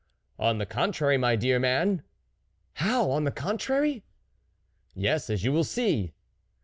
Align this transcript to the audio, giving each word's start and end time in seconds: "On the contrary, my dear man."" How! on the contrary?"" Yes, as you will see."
"On 0.49 0.57
the 0.57 0.65
contrary, 0.65 1.19
my 1.19 1.35
dear 1.35 1.59
man."" 1.59 2.01
How! 2.83 3.11
on 3.11 3.23
the 3.23 3.29
contrary?"" 3.31 4.03
Yes, 4.95 5.29
as 5.29 5.43
you 5.43 5.51
will 5.51 5.63
see." 5.63 6.13